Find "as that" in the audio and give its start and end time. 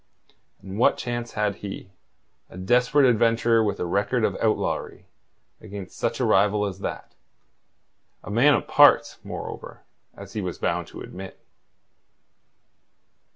6.65-7.13